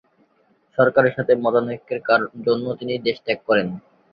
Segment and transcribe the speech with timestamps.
[0.77, 2.01] সরকারের সাথে মতানৈক্যের
[2.45, 3.67] জন্য তিনি দেশ ত্যাগ করেন।